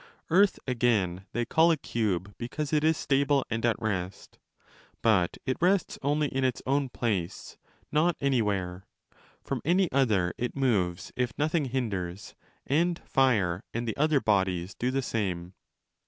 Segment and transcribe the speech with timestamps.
[0.31, 4.39] Earth, again,' they call a cube because it is stable and at rest.
[5.03, 7.55] But it rests only in its own place,
[7.91, 8.87] not anywhere;
[9.43, 12.33] from 1oany other it moves if nothing hinders,
[12.65, 15.53] and fire and the other bodies do the same.